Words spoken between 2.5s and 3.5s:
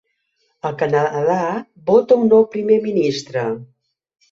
primer ministre.